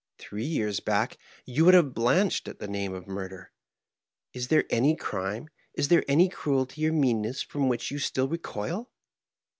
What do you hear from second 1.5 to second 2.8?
would have blenched at the